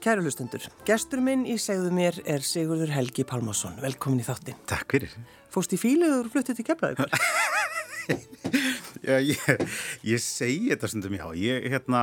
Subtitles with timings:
[0.00, 3.74] Kæru hlustendur, gestur minn í segðu mér er Sigurður Helgi Pálmarsson.
[3.82, 4.56] Velkomin í þáttin.
[4.70, 5.12] Takk fyrir.
[5.52, 7.26] Fóst í fíluður og fluttið til kemlaðið?
[9.10, 9.44] já, ég,
[10.08, 11.26] ég segi þetta stundum já.
[11.36, 12.00] Ég hérna,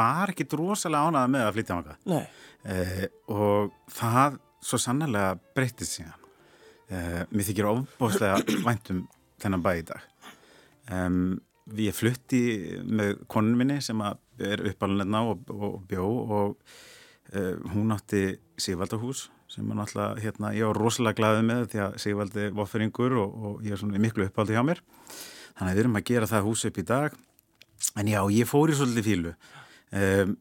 [0.00, 1.98] var ekki drosalega ánað með að flytja á maka.
[2.14, 2.22] Nei.
[2.64, 6.28] Eh, og það svo sannlega breytist síðan.
[6.88, 9.04] Eh, mér þykir ofbóðslega væntum
[9.44, 10.08] þennan bæ í dag.
[10.88, 11.20] Um,
[11.80, 12.42] ég flutti
[12.84, 16.58] með konun minni sem er uppalunna og, og bjó og
[17.34, 18.26] uh, hún átti
[18.60, 23.34] Sigvaldahús sem er náttúrulega, hérna, ég var rosalega glaðið með því að Sigvaldi fyrir og,
[23.34, 24.80] og ég er svona miklu uppaldi hjá mér.
[25.54, 27.18] Þannig að við erum að gera það hús upp í dag.
[28.00, 29.34] En já, ég fór í svolítið fílu
[29.94, 30.34] um,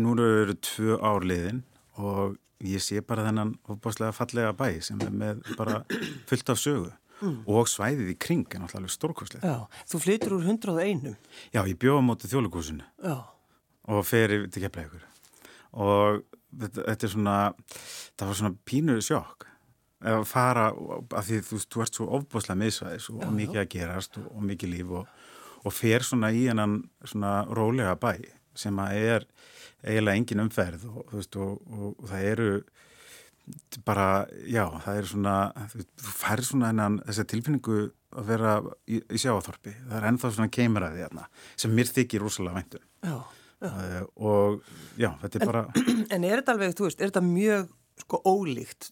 [0.00, 1.62] nú eru tvö árliðin
[2.00, 5.82] og ég sé bara þennan ofbáslega fallega bæ sem er með bara
[6.28, 6.92] fullt af sögu
[7.24, 7.40] mm.
[7.50, 9.54] og svæðið í kring er náttúrulega stórkoslega.
[9.54, 11.16] Já, þú flytur úr 101.
[11.54, 12.86] Já, ég bjóða mótið þjóðlugúsinu
[13.94, 15.10] og fer til keflaðið
[15.74, 16.22] og
[16.60, 17.38] þetta, þetta er svona,
[18.14, 19.48] það var svona pínu sjokk
[20.04, 20.68] að fara,
[21.16, 24.46] af því þú, þú ert svo ofboslega miðsvæðis og, og mikið að gerast og, og
[24.50, 25.12] mikið líf og,
[25.64, 28.12] og fer svona í hennan svona rólega bæ
[28.54, 29.26] sem að er
[29.84, 32.50] eiginlega engin umferð og, veist, og það eru
[33.84, 35.36] bara, já, það er svona
[35.76, 37.78] þú færir svona hennan þessa tilfinningu
[38.14, 38.56] að vera
[38.88, 41.26] í, í sjáaþorpi það er ennþá svona keimraði hérna
[41.60, 43.16] sem mér þykir rosalega væntum Já,
[43.64, 43.70] já.
[43.70, 45.64] Uh, og já, þetta er en, bara
[46.14, 47.70] En er þetta alveg, þú veist, er þetta mjög
[48.04, 48.90] sko ólíkt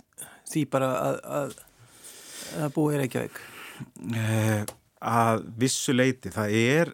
[0.52, 1.56] því bara að að,
[2.62, 3.42] að búið er ekki auk
[4.12, 4.74] uh,
[5.12, 6.92] að vissu leiti það er,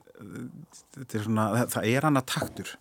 [1.05, 2.77] er svona, það er hana taktur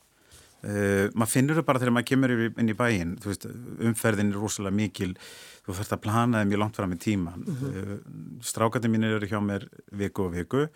[0.66, 3.44] Uh, maður finnur það bara þegar maður kemur inn í bæin veist,
[3.86, 5.12] umferðin er rosalega mikil.
[5.68, 7.68] Þú þarfst að plana það mjög langt fram í tíma mm -hmm.
[7.68, 10.68] uh, eh, strákandi mín eru hjá mér viku og viku.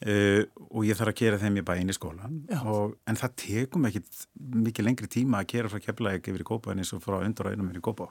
[0.00, 3.84] Uh, og ég þarf að kera þeim í bæin í skólan og, en það tekum
[3.84, 4.00] ekki
[4.40, 7.46] mikið lengri tíma að kera frá keflaðeg yfir í gópa en eins og frá undur
[7.46, 8.08] og einum yfir í gópa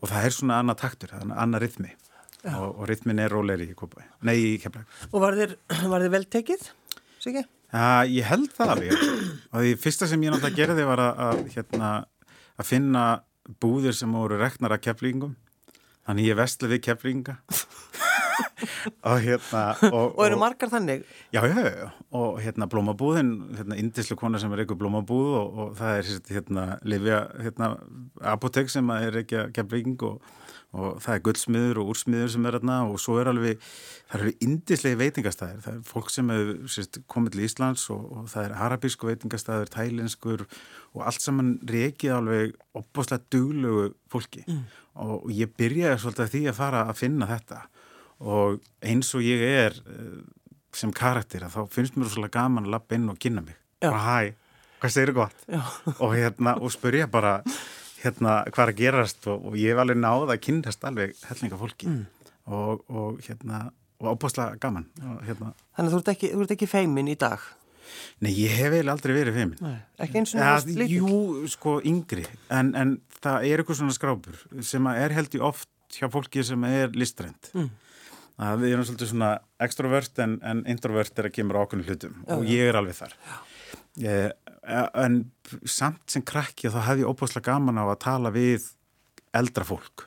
[0.00, 1.96] og það er svona annað taktur, annað rithmi.
[2.44, 5.56] Og, og rithmin er róleri í í keflaðeg Og var þér,
[5.92, 6.68] var þér vel tekið?
[7.20, 7.48] Sigur?
[7.70, 9.02] Já, ég held það alveg.
[9.50, 11.90] Og því fyrsta sem ég náttúrulega gerði var að, að, hérna,
[12.58, 13.04] að finna
[13.62, 15.36] búðir sem voru reknar af keflingum.
[16.08, 17.36] Þannig ég vestli við keflinga.
[19.10, 19.62] og hérna...
[19.90, 21.04] Og, og eru margar þannig?
[21.34, 21.88] Já, já, já.
[22.16, 26.66] Og hérna blómabúðin, hérna indislu konar sem er eitthvað blómabúð og, og það er hérna
[26.82, 27.72] Livia, hérna
[28.32, 30.18] apotek sem er ekki kefling og
[30.70, 33.62] og það er guldsmiður og úrsmiður sem er þarna og svo er alveg,
[34.06, 38.28] það er alveg indislegi veitingastæðir, það er fólk sem hefur komið til Íslands og, og
[38.30, 40.46] það er arabísku veitingastæðir, tælenskur
[40.94, 44.44] og allt saman reikið alveg opbáslega duglegu fólki.
[44.46, 44.62] Mm.
[45.00, 47.60] og ég byrjaði svolítið því að fara að finna þetta.
[48.20, 50.20] Og eins og ég er eh,
[50.76, 53.56] sem karakter að þá finnst mér svolítið gaman að lappa inn og kynna mig.
[53.80, 53.88] Já.
[53.88, 54.32] bara hæ,
[54.82, 55.44] hvað segir gott?
[56.02, 57.38] Og, hérna, og spurja bara
[58.00, 61.60] hérna hvað er að gerast og, og ég hef alveg náða að kynast alveg hellinga
[61.60, 62.02] fólki mm.
[62.56, 63.62] og, og hérna
[64.00, 65.50] og ábúrslega gaman og, hérna.
[65.76, 67.42] Þannig að þú ert ekki, ekki feimin í dag?
[68.22, 70.94] Nei, ég hef eiginlega aldrei verið feimin Nei, Ekki eins og náttúrulega slítik?
[70.94, 72.24] Jú, sko yngri
[72.54, 76.66] en, en það er eitthvað svona skrápur sem er held í oft hjá fólki sem
[76.68, 77.70] er listrænt mm.
[78.46, 79.32] að við erum svolítið svona
[79.66, 83.18] extrovert en, en introvert er að kemur ákveðinu hlutum já, og ég er alveg þar
[83.26, 83.40] Já
[83.98, 84.30] Eh,
[84.70, 85.20] en
[85.68, 88.70] samt sem krakki þá hefði ég óbúslega gaman á að tala við
[89.36, 90.06] eldra fólk.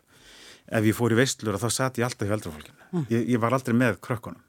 [0.74, 2.80] Ef ég fór í veistlur þá satt ég alltaf í eldra fólkinu.
[2.94, 3.07] Mm.
[3.10, 4.44] ég, ég var aldrei með krökkunum.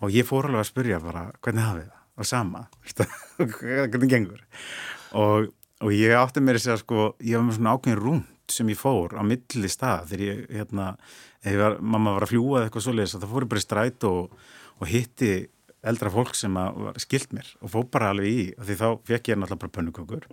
[0.00, 1.96] Og ég fór alveg að spyrja bara hvernig hafið það?
[2.20, 2.66] Og sama,
[3.56, 4.40] hvernig gengur?
[5.16, 5.48] Og,
[5.80, 9.14] og ég átti mér að sko, ég var með svona ákveðin rúnd sem ég fór
[9.16, 10.86] á milli stað þegar ég, hérna,
[11.46, 14.34] var, mamma var að fljúa eitthvað svoleiðis það fór ég bara í stræt og,
[14.80, 15.32] og hitti
[15.86, 19.40] eldra fólk sem var skilt mér og fó bara alveg í því þá fekk ég
[19.40, 20.28] náttúrulega bara pönnukökur.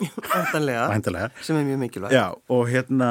[0.00, 2.16] Væntalega, sem er mjög mikilvægt.
[2.16, 3.10] Já, og hérna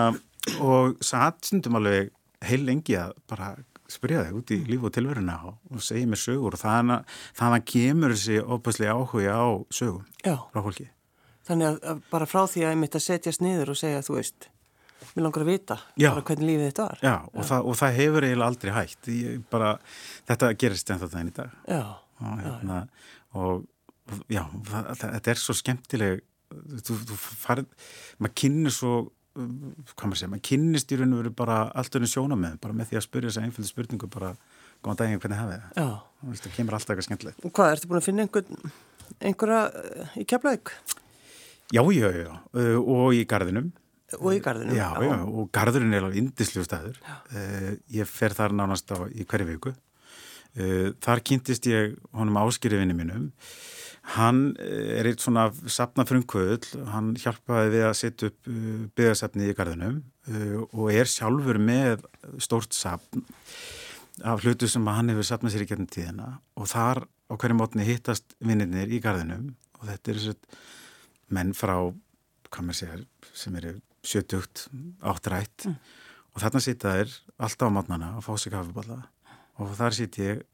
[0.63, 2.13] og satt sundum alveg
[2.45, 3.53] heil lengi að bara
[3.89, 7.17] spyrja þig út í líf og tilveruna og, og segja mér sögur og þannig
[7.49, 10.35] að kemur þessi opaslega áhuga á sögum Já.
[10.53, 10.87] frá fólki.
[11.49, 14.49] Þannig að bara frá því að ég mitt að setjast niður og segja þú veist
[15.15, 17.03] mér langar að vita hvernig lífið þetta var.
[17.05, 19.11] Já, og, Það, og það hefur eiginlega aldrei hægt.
[19.51, 19.73] Bara,
[20.29, 21.59] þetta gerist ennþá það enn í dag.
[21.69, 21.83] Já,
[22.19, 22.81] og, hérna,
[23.39, 28.93] og já, það, þetta er svo skemmtileg þú, þú farið maður kynir svo
[29.39, 32.75] hvað maður segja, maður kynnist í raun og veru bara allt önni sjóna með, bara
[32.75, 34.31] með því að spyrja þess að einföldu spurningu bara,
[34.83, 35.67] góðan daginn, hvernig hafið?
[35.77, 37.45] Það það kemur alltaf eitthvað skemmtilegt.
[37.45, 38.73] Og hvað, ertu búin að finna einhver,
[39.29, 40.73] einhverja eh, í keflaug?
[41.69, 42.31] Já, já, já,
[42.81, 43.69] og í gardinum
[44.17, 46.99] og í gardinu já, já, og gardurinn er alveg indisljú staður.
[47.29, 49.73] Uh, ég fer þar nánast á í hverju viku.
[50.57, 53.29] Uh, þar kynntist ég honum áskrifinni mínum.
[54.15, 58.47] Hann er eitt svona sapna frumkvöðl, hann hjálpaði við að setja upp
[58.97, 59.99] byggðarsapni í garðinum
[60.31, 62.07] uh, og er sjálfur með
[62.41, 63.21] stórt sapn
[64.25, 66.31] af hlutu sem hann hefur sapnað sér í getnum tíðina.
[66.57, 69.53] Og þar á hverju mótni hittast vinnirnir í garðinum.
[69.79, 70.65] Og þetta er svona
[71.29, 71.75] menn frá,
[72.49, 73.05] hvað maður segir,
[73.37, 74.67] sem eru 70,
[75.01, 75.75] áttrætt mm.
[76.33, 79.01] og þarna sýta þér alltaf á mótnana og fá sér kaffiballa
[79.59, 80.45] og þar sýt ég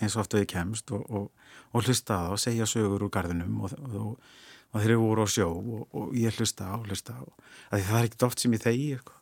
[0.00, 3.12] eins og ofta ég kemst og, og, og hlusta á það og segja sögur úr
[3.12, 3.74] gardinum og,
[4.70, 7.22] og þeir eru úr á sjó og ég hlusta á, hlusta á.
[7.70, 9.16] Það er ekkert oft sem ég þegi sko.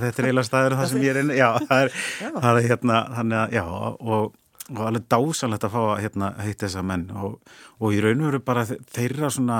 [0.00, 2.00] þetta er eiginlega staður það sem ég er inn já, það er.
[2.40, 3.64] Það er hérna þannig að, já,
[4.00, 4.40] og
[4.72, 7.04] og alveg dásalegt að fá að hérna, heita þessa menn.
[7.20, 7.34] Og,
[7.84, 9.58] og í raun og veru bara þeirra svona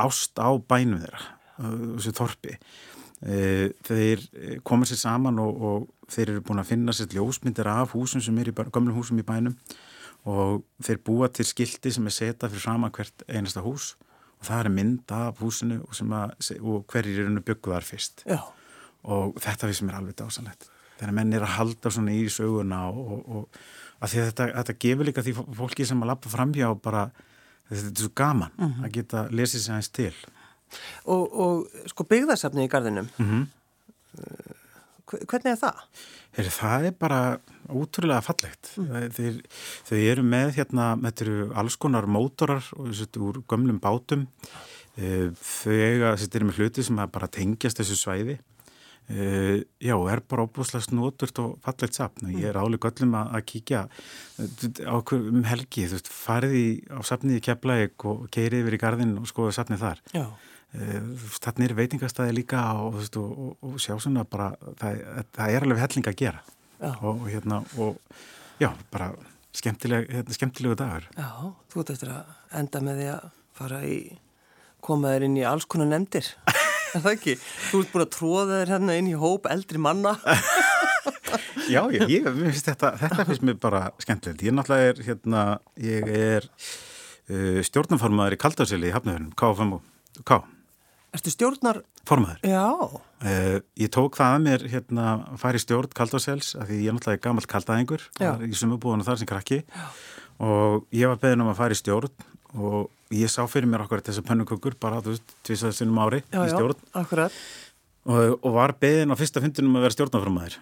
[0.00, 1.20] ást á bænum þeirra,
[1.60, 4.24] þessu þorpi e, þeir
[4.66, 8.38] koma sér saman og, og þeir eru búin að finna sér ljósmyndir af húsum sem
[8.42, 9.56] er í gamlum húsum í bænum
[10.28, 13.94] og þeir búa til skildi sem er setað fyrir fram að hvert einasta hús
[14.40, 18.40] og það er mynd af húsinu og, að, og hverjir eru byggðar fyrst Já.
[19.04, 20.68] og þetta við sem er alveg dásalegt
[20.98, 23.60] þegar menn er að halda svona í söguna og, og
[24.00, 27.06] að að þetta, þetta gefur líka því fólki sem að lappa framhjá bara,
[27.68, 28.84] þetta er svo gaman mm -hmm.
[28.84, 30.14] að geta lesið sér aðeins til
[31.04, 33.46] Og, og sko byggðarsafni í gardinum mm -hmm.
[35.26, 35.84] hvernig er það?
[36.36, 37.20] Heyri, það er bara
[37.68, 38.74] útrúlega fallegt.
[38.78, 39.08] Mm.
[39.10, 39.40] þeir,
[39.88, 44.28] þau eru með hérna, þetta eru alls konar mótorar úr gömlum bátum.
[44.96, 48.38] Eh, þau eiga, þetta eru með hluti sem bara tengjast þessu svæði.
[49.10, 53.32] Uh, já, er bara óbúslega snóturt og fallegt sapn og ég er álega öllum að,
[53.34, 53.80] að kíkja.
[54.86, 58.80] Á um helgi, þú veist, farið í, á sapnið í Keflæk og keirið yfir í
[58.84, 60.04] gardin og skoða sapnið þar.
[60.14, 60.28] Uh,
[60.70, 65.00] þannig er veitingastæði líka og, veist, og, og, og sjá svona bara það,
[65.34, 66.42] það er alveg helling að gera
[66.78, 66.92] já.
[66.94, 67.98] og hérna og
[68.62, 69.10] já, bara
[69.56, 71.30] skemmtileg, hérna, skemmtilegu dagur Já,
[71.72, 73.28] þú ert eftir að enda með því að
[73.60, 73.98] fara í
[74.80, 76.30] komaður inn í alls konar nefndir
[76.90, 77.34] Er það ekki?
[77.70, 80.16] Þú ert búin að tróða þér hérna inn í hóp eldri manna.
[81.70, 84.42] Já, ég, ég finnst þetta, þetta finnst mér bara skemmtilegt.
[84.42, 85.44] Ég náttúrulega er, hérna,
[85.78, 90.40] ég er uh, stjórnarformaður í Kaldarsili í Hafnöðunum, KFM og K.
[91.16, 91.80] Erstu stjórnar?
[92.06, 92.42] Formaður.
[92.46, 92.66] Já.
[93.20, 96.96] Uh, ég tók það að mér, hérna, að fara í stjórn Kaldarsels, af því ég
[96.96, 98.06] náttúrulega er gammal kaldaðingur,
[98.46, 99.60] í sumubúðinu þar sem krakki.
[100.40, 104.02] Og ég var beðin um að fara í stjórn og ég sá fyrir mér okkur
[104.06, 106.78] þessar pönnukökur bara, þú veist, tvisaði sinnum ári já, í stjórn.
[106.94, 107.28] já,
[108.06, 110.58] og, og var beðin á fyrsta fundinum að vera stjórnaframæður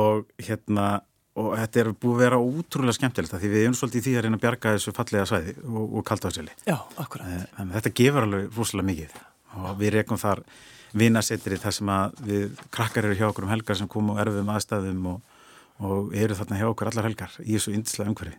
[0.00, 0.88] og hérna
[1.40, 4.24] og þetta er búið að vera útrúlega skemmtilegt því við erum svolítið í því að
[4.26, 8.88] reyna að bjarga þessu fallega svæði og, og kaldáðseli þannig að þetta gefur alveg rosalega
[8.90, 9.14] mikið
[9.58, 10.44] og við rekum þar
[10.96, 14.54] vinasetri þar sem að við krakkar eru hjá okkur um helgar sem kom á erfum
[14.54, 15.42] aðstæðum og,
[15.78, 18.38] og eru þarna hjá okkur allar helgar í þessu yndislega umhverfi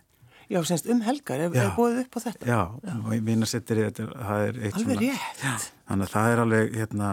[0.51, 2.47] Já, semst um helgar, er, er búið upp á þetta?
[2.49, 2.95] Já, já.
[2.99, 4.97] og vinasetri, það er eitt alveg svona.
[4.97, 5.67] Alveg rétt.
[5.87, 7.11] Þannig að það er alveg, hérna...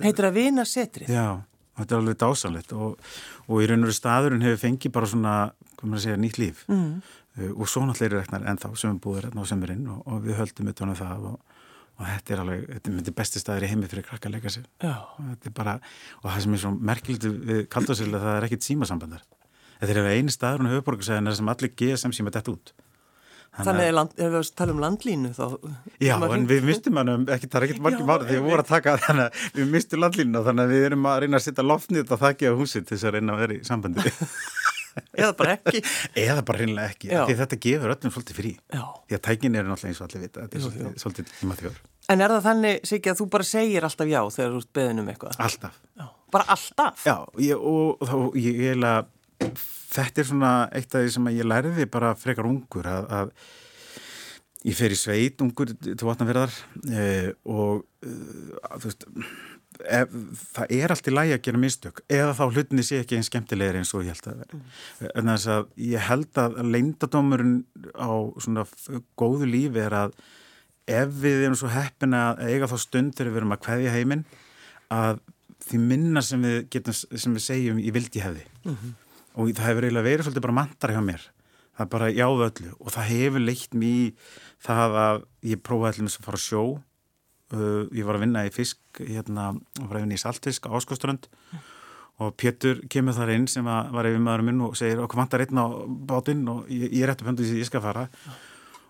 [0.00, 1.08] Heitir það vinasetri?
[1.12, 1.26] Já,
[1.76, 3.10] þetta er alveg dásanlegt og,
[3.46, 5.34] og í raun og veru staðurinn hefur fengið bara svona,
[5.74, 6.88] hvað maður segja, nýtt líf mm.
[7.40, 10.24] uh, og svo náttúrulega er reknar ennþá sem er búið hérna á semurinn og, og
[10.24, 11.49] við höldum utan á um það og,
[12.00, 15.50] og þetta er alveg, þetta er besti staður í heimi fyrir krakka að leika þetta
[15.50, 15.76] er bara,
[16.22, 19.26] og það sem er svo merkilegt við kaldasölu, það er ekkit símasambandar.
[19.80, 22.72] Þetta er einu staður og höfuborgarsæðina sem allir GSM síma dætt út.
[23.50, 25.44] Þannig að ef við tala um landlínu þá...
[26.00, 28.62] Já, en við mistum hann um, ekki, það er ekkert margir mára því við vorum
[28.62, 31.64] að taka þannig að við mistum landlínu þannig að við erum að reyna að setja
[31.66, 34.14] loftnýtt og þakki á húsin til þess að reyna að vera í sambandi.
[35.20, 35.82] Eða bara ekki.
[36.24, 38.52] Eða bara reynilega ekki, því þetta gefur öllum svolítið frí.
[38.72, 38.82] Já.
[39.06, 41.80] Því að tækin eru náttúrulega eins og allir vita, þetta er svolítið, svolítið tíma þjóður.
[42.10, 45.02] En er það þannig, Siggi, að þú bara segir alltaf já þegar þú ert beðin
[45.02, 45.40] um eitthvað?
[45.46, 45.80] Alltaf.
[46.00, 46.06] Já.
[46.34, 47.06] Bara alltaf?
[47.06, 48.84] Já, ég, og, og ég, ég,
[49.94, 53.32] þetta er svona eitt af því sem ég lærði bara frekar ungur að, að
[54.68, 56.52] ég fer í sveit ungur til vatnaferðar
[56.92, 59.06] eh, og eh, þú veist
[59.84, 60.12] ef,
[60.54, 63.80] það er allt í lægi að gera mistök eða þá hlutinni sé ekki einn skemmtilegir
[63.80, 64.60] eins og ég held að vera.
[64.60, 65.10] Mm.
[65.14, 67.58] en þess að ég held að leindadómurinn
[67.96, 68.66] á svona
[69.20, 70.16] góðu lífi er að
[70.90, 74.24] ef við erum svo heppin að eiga þá stund þegar við erum að kveðja heiminn
[74.90, 75.20] að
[75.60, 78.98] því minna sem við getum sem við segjum ég vildi hefði mm -hmm
[79.40, 81.26] og það hefur eiginlega verið svolítið bara mantar hjá mér.
[81.76, 86.06] Það er bara jáðu öllu og það hefur leitt mér það að ég prófaði allir
[86.06, 86.64] með að fara að sjó
[87.56, 91.28] uh, ég var að vinna í fisk hérna, var að vinna í saltfisk á Áskoströnd
[91.30, 91.62] mm.
[92.24, 95.62] og Pétur kemur þar inn sem var yfir maðurum minn og segir okkur vantar einn
[95.62, 95.66] á
[96.10, 98.08] bátinn og ég, ég er eftir pöndu því ég skal fara.
[98.08, 98.40] Mm.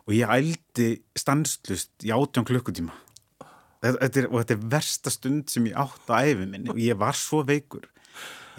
[0.06, 0.88] og ég ældi
[1.18, 2.96] stanslust í átjón klukkutíma.
[3.80, 6.98] Þetta er, og þetta er versta stund sem ég átt á æfi minni og ég
[7.00, 7.86] var svo veikur.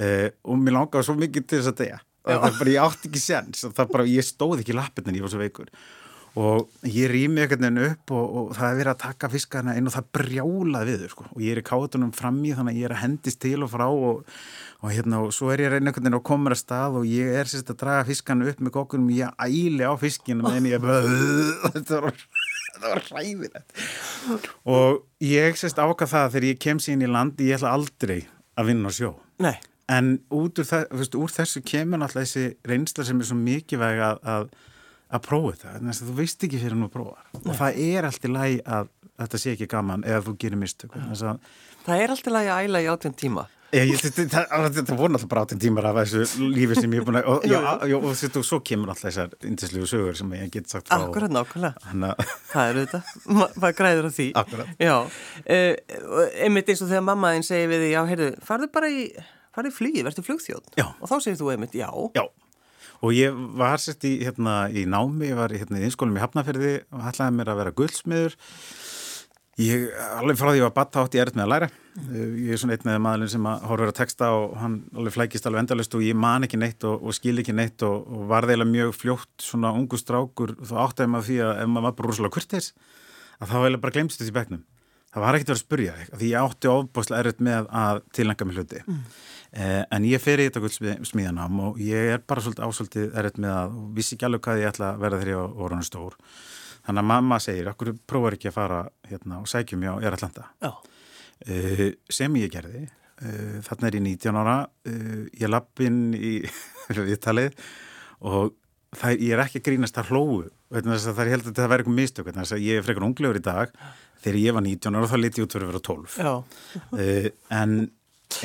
[0.02, 2.00] Uh, og mér langaði svo mikið til þess að deyja.
[2.22, 5.26] Það var bara, ég átti ekki sens það bara, ég stóð ekki lappin en ég
[5.26, 5.72] var svo veikur
[6.40, 9.90] og ég rými einhvern veginn upp og, og það er verið að taka fiskana inn
[9.90, 11.26] og það brjálað við þau sko.
[11.36, 13.72] Og ég er í kátunum fram í þannig að ég er að hendist til og
[13.74, 14.22] frá og,
[14.80, 17.36] og hérna og svo er ég reyna einhvern veginn að koma að stað og ég
[17.42, 20.72] er sérst að draga fiskana upp með kokkunum og ég æli á fiskinu með henni
[20.72, 21.02] ég bara
[21.76, 22.24] þetta var,
[22.70, 27.60] þetta var ræðilegt og ég sérst ákvað það þegar ég kem sín í land ég
[27.60, 28.22] ætla aldrei
[28.60, 29.14] að vinna á sjó.
[29.42, 29.56] Nei,
[29.92, 33.82] En út úr, það, veist, úr þessu kemur náttúrulega þessi reynsla sem er svo mikið
[33.82, 34.46] veg að, að,
[35.12, 35.76] að prófa þetta.
[35.78, 37.26] Þannig að þú veist ekki fyrir nú að prófa.
[37.42, 38.92] Og það er allt í læg að
[39.22, 40.94] þetta sé ekki gaman eða þú gerir mistök.
[40.98, 41.42] Að,
[41.86, 43.48] það er alltaf lagi að æla í átjón tíma.
[43.72, 44.42] Ég, þetta,
[45.00, 47.46] voru náttúrulega bara átinn tímar af þessu lífi sem ég er búin að og,
[47.88, 51.32] og, og, og svo kemur alltaf þessar indislegu sögur sem ég get sagt frá Akkurat
[51.32, 52.10] nákvæmlega, hana...
[52.52, 55.14] það eru þetta maður græður á því uh,
[56.44, 59.06] einmitt eins og þegar mammaðinn segir við því, já, heyrðu, farðu bara í
[59.56, 61.88] farið flýið, verður flugþjóð og þá segir þú einmitt já.
[62.16, 62.26] Já,
[63.02, 66.74] og ég var sett í, hérna, í námi, ég var hérna, í einskólum í Hafnafjörði
[66.94, 68.38] og hætlaði mér að vera guldsmiður.
[69.62, 71.70] Ég, alveg frá því að ég var batta átt, ég er eitthvað með að læra.
[71.92, 72.12] Mm.
[72.40, 75.66] Ég er svona einn með maðurinn sem horfur að texta og hann alveg flækist alveg
[75.66, 78.68] endalust og ég man ekki neitt og, og skil ekki neitt og, og var þeila
[78.70, 82.36] mjög fljótt svona ungu strákur þá áttaði maður því að ef maður var bara rúslega
[82.38, 82.72] kurtis
[83.42, 84.64] að þá hefði bara glemst í begnum.
[85.12, 88.48] Það var ekkert verið að spurja þig, því ég átti ofbáslega erfitt með að tilnanga
[88.48, 88.82] mig hluti.
[88.88, 89.02] Mm.
[89.52, 93.58] Eh, en ég fer í þetta guldsmíðanám og ég er bara svolítið ásvöldið erriðt með
[93.58, 96.16] að vissi ekki alveg hvað ég ætla að verða þegar ég var orðan stór.
[96.86, 100.48] Þannig að mamma segir, okkur prófar ekki að fara hérna, og sækjum ég á Eratlanda.
[101.46, 102.88] Eh, sem ég gerði.
[103.22, 106.40] Eh, þarna er ég 19 ára, eh, ég lapp inn í
[106.96, 107.54] viðtalið
[108.22, 108.56] og
[108.96, 110.50] það, ég er ekki að grínast að hlóðu.
[110.72, 112.32] Það er held að þetta verður eitthvað mistök.
[112.64, 113.76] Ég er frekar unglegur í dag.
[114.22, 116.16] Þegar ég var 19 ára þá liti ég út fyrir að vera 12.
[117.02, 117.76] Eh, en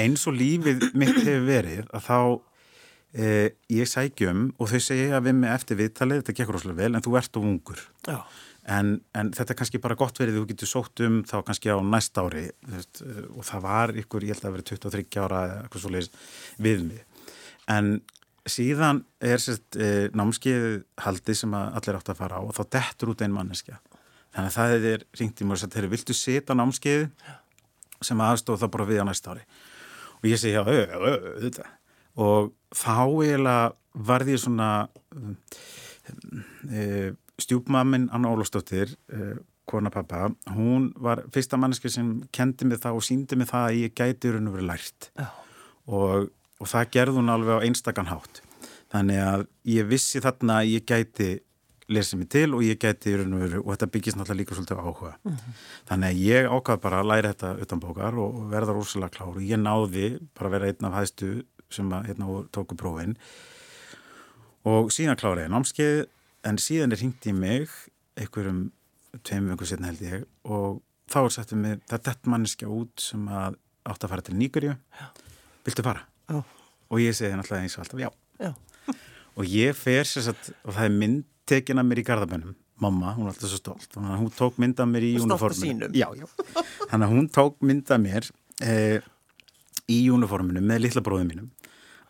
[0.02, 2.18] eins og lífið mitt hefur verið að þá
[3.16, 7.04] eh, ég sækjum og þau segja við mig eftir viðtalið, þetta gekkur óslega vel en
[7.04, 7.84] þú ert og ungur.
[8.66, 11.78] En, en þetta er kannski bara gott verið þú getur sótt um þá kannski á
[11.86, 15.92] næst ári veist, og það var ykkur, ég held að verið 23 ára eitthvað svo
[15.94, 16.10] leiðis
[16.66, 17.04] við mig.
[17.70, 17.98] En
[18.46, 23.12] síðan er sérst eh, námskeið haldið sem allir átt að fara á og þá dettur
[23.12, 23.78] út einn manneskja
[24.36, 27.06] þannig að það er ringt í mjög að þeir viltu setja námskeið
[28.04, 29.42] sem aðstóð þá bara við á næst ári.
[30.20, 31.70] Og ég segi já, auðvitað.
[32.20, 33.72] Og þá eiginlega
[34.06, 34.70] varði ég svona
[36.68, 43.00] e, stjúpmammin Anna Ólafsdóttir e, kona pappa, hún var fyrsta manneski sem kendi mig það
[43.00, 45.08] og síndi mig það að ég gæti raun og verið lært.
[45.86, 46.28] Og,
[46.60, 48.42] og það gerði hún alveg á einstakann hátt.
[48.94, 51.30] Þannig að ég vissi þarna að ég gæti
[51.92, 55.32] lesið mig til og ég gæti veru og þetta byggist náttúrulega líka svolítið áhuga mm
[55.32, 55.52] -hmm.
[55.88, 59.42] þannig að ég ákvaði bara að læra þetta utan bókar og verða rosalega klár og
[59.42, 63.16] ég náði bara að vera einn af hæðstu sem að hérna tóku prófin
[64.64, 66.06] og síðan klára ég námskeið
[66.44, 67.70] en síðan er hringt í mig
[68.16, 68.72] einhverjum
[69.22, 73.00] tveim vöngu setna held ég og þá er sættið mig það er dett manneskja út
[73.00, 74.74] sem að átt að fara til Nýgurju
[75.66, 76.02] viltu fara?
[76.28, 76.42] Oh.
[76.90, 78.10] og ég segi náttúrulega eins og alltaf já,
[78.42, 78.52] já.
[79.36, 83.26] og ég fer sérsagt og það er mynd tekin að mér í gardabennum mamma, hún
[83.26, 83.88] er alltaf svo stolt.
[83.94, 85.90] Þannig að hún tók mynda mér í uniforminu.
[85.96, 86.26] já, já.
[86.90, 88.28] þannig að hún tók mynda mér
[88.60, 88.98] eh,
[89.88, 91.52] í uniforminu með litla bróðum mínum.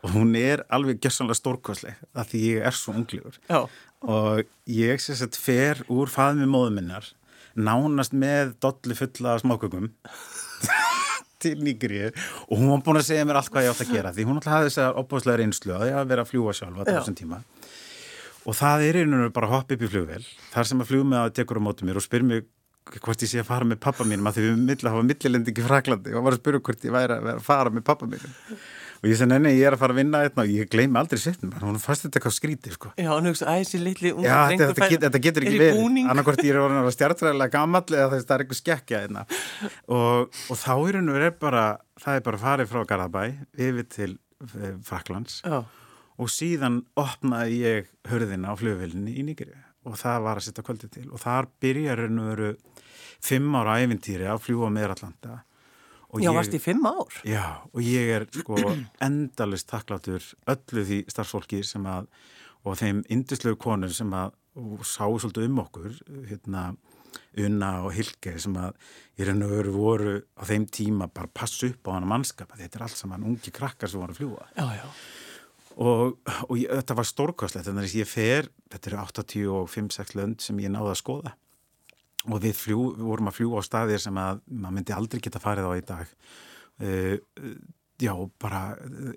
[0.04, 3.38] Og hún er alveg gerðsannlega stórkosleg af því ég er svo unglegur.
[3.50, 3.66] Já.
[4.06, 7.08] og ég sé að fer úr faðmi móðuminnar
[7.56, 9.88] nánast með dolli fulla smákökum
[11.42, 12.12] til nýgrið
[12.46, 14.38] og hún var búin að segja mér allt hvað ég átt að gera því hún
[14.38, 17.16] alltaf hafði þess að opbúslega reynslu að ég að vera að fljúa sjálf á þessum
[17.16, 17.40] tíma
[18.46, 20.22] Og það er einhvern veginn bara að hoppa upp í flugvel,
[20.52, 22.46] þar sem að flugum að tekur á mótu mér og spyr mér
[23.02, 26.14] hvort ég sé að fara með pappa mínum að því við milla hafa millilendingi fraklandi
[26.14, 28.34] og var að spyrja hvort ég væri að fara með pappa mínum.
[29.02, 31.20] Og ég segi, nei, ég er að fara að vinna eitthvað og ég gleymi aldrei
[31.20, 32.92] setnum, hún fannst þetta eitthvað skrítið, sko.
[32.96, 36.42] Já, hún hugsa, æsi litli unga Já, þetta, þetta, get, þetta getur ekki verið, annarkort
[36.46, 39.02] ég er orðin að stjartræðilega gammal eða þess að það er eitthvað skekkja.
[39.04, 39.26] Hérna.
[39.98, 41.64] Og, og þá er hún verið bara,
[42.06, 43.26] það er bara farið frá Garðabæ
[43.68, 45.42] yfir til eh, Fraklands.
[45.44, 45.60] Já
[46.16, 50.88] og síðan opnaði ég hörðina á flugvelinni í Nýgeri og það var að setja kvöldi
[50.90, 51.06] til.
[51.14, 52.48] Og þar byrjar hennu veru
[53.22, 55.42] fimm ára æfintýri að fljúa með Allanda
[56.22, 57.12] Já, varst í fimm ár?
[57.26, 58.56] Já, og ég er sko
[59.04, 62.08] endalist takklátur öllu því starfsfólki sem að
[62.66, 64.32] og þeim indislegu konur sem að
[64.86, 65.98] sá svolítið um okkur
[66.30, 66.68] hérna
[67.36, 68.74] Unna og Hilge sem að
[69.20, 72.80] í raun og veru voru á þeim tíma bara passu upp á hana mannskapa þetta
[72.80, 74.86] er allt saman ungi krakkar sem voru að fljúa Já, já
[75.76, 76.16] og,
[76.48, 80.72] og ég, þetta var stórkvæslegt þannig að ég fer, þetta eru 85-6 lönd sem ég
[80.72, 81.34] náði að skoða.
[82.26, 85.42] Og við, fljú, við vorum að fljúa á staðir sem að maður myndi aldrei geta
[85.42, 86.14] farið á í dag.
[86.82, 87.18] Uh,
[88.02, 88.62] já, bara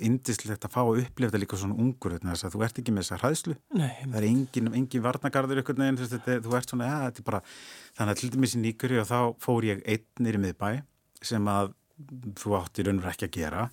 [0.06, 3.08] indislegt að fá að upplifa þetta líka svona ungur þess að þú ert ekki með
[3.08, 3.56] þessa hræðslu.
[3.76, 7.02] Nei, það er engin, engin varnagarður ykkur neginn, þú, veist, þetta, þú ert svona, ja,
[7.08, 7.42] þetta er bara
[7.98, 10.70] þannig að til dæmis í nýguri og þá fór ég einnir í miðbæ
[11.30, 11.74] sem að
[12.40, 13.66] þú átti raunverð ekki að gera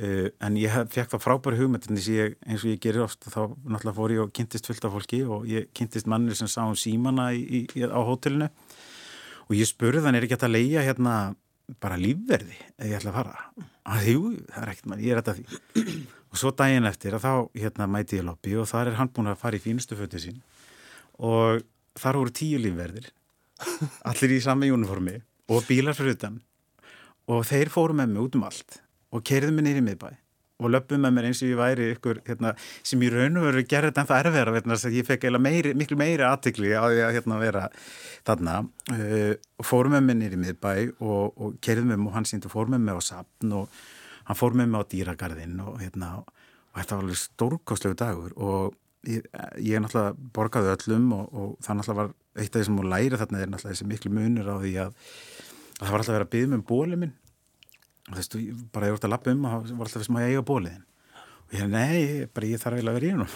[0.00, 4.14] uh, en ég fekk það frábæri hugmyndin eins og ég gerir ofta þá náttúrulega fór
[4.14, 7.64] ég og kynntist fullt af fólki og ég kynntist mannir sem sá um símana í,
[7.66, 8.48] í, á hótelinu.
[9.50, 11.16] Og ég spurði hann er ekki að leia hérna
[11.82, 13.46] bara lífverði eða ég ætla að fara?
[13.92, 15.96] Að jú, það er ekkert mann, ég er þetta því.
[16.32, 17.32] Og svo daginn eftir að þá
[17.62, 20.38] hérna mæti ég lobby og þar er hann búin að fara í fínustu fötið sín.
[21.20, 21.62] Og
[22.00, 23.10] þar voru tíu lífverðir
[24.08, 25.18] allir í sami uniformi
[25.52, 26.40] og bílar fyrir utan.
[27.30, 28.81] Og þeir fóru með mig út um allt
[29.12, 30.10] og kerði mig nýri miðbæ
[30.62, 32.52] og löpum með mér eins og ég væri ykkur hérna,
[32.86, 36.26] sem í raun og veru gerði þetta ennþá erfiðara hérna, ég fekk meiri, miklu meiri
[36.26, 37.64] aðtikli á því að hérna, vera
[38.26, 38.58] þarna.
[38.92, 42.52] Uh, og fórum með mér nýri miðbæ og, og kerði með mér og hann síndi
[42.52, 43.82] fórum með mér á sapn og
[44.28, 48.76] hann fór með mér á dýragarðin og, hérna, og þetta var alveg stórkostlegu dagur og
[49.08, 49.26] ég,
[49.58, 53.18] ég náttúrulega borgaði öllum og, og það náttúrulega var eitt af því sem múið læri
[53.20, 54.94] þarna er náttúrulega þessi miklu munur á því að,
[55.80, 57.16] að það var alltaf að vera að byggja með um bólið minn
[58.08, 58.38] og þú veist,
[58.74, 60.84] bara ég vart að lappa um og var alltaf sem að ég eiga bóliðin
[61.52, 63.34] og ég, nei, bara ég þarf eiginlega að vera í húnum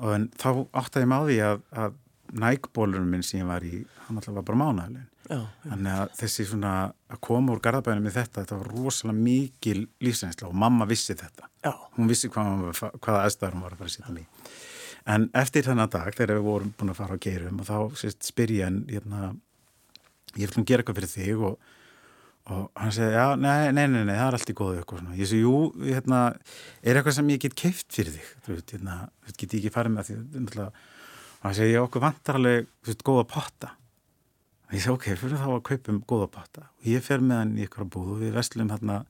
[0.00, 0.48] og en, þá
[0.82, 1.98] áttaði ég máði að, að
[2.44, 6.72] nækbólurinn minn sem ég var í, hann alltaf var bara mánæðilegin þannig að þessi svona
[7.08, 11.48] að koma úr garðabænum með þetta, þetta var rosalega mikil lífsreynsla og mamma vissi þetta.
[11.64, 11.72] Já.
[11.96, 14.26] hún vissi hvað, hvaða aðstæður hún var að fara að setja mig
[15.14, 18.24] en eftir þennan dag þegar við vorum búin að fara á geirum og þá sérst,
[18.24, 19.32] spyr ég hann hérna,
[20.34, 21.72] ég vil hún gera eitthvað fyrir þig og
[22.52, 25.14] og hann segi, já, nei, nei, nei, nei, það er allt í góðu eitthvað svona.
[25.16, 26.18] Ég segi, jú, hérna,
[26.84, 28.96] er eitthvað sem ég get keift fyrir þig, þú veit, hérna,
[29.30, 30.88] get ég ekki farið með því, náttúrulega,
[31.38, 33.70] og hann segi, já, okkur vantar alveg, þú veit, góða potta.
[34.68, 36.66] Og ég segi, ok, fyrir þá að kaupum góða potta.
[36.82, 39.00] Og ég fer með hann í ykkur á búðu, við vestlum hérna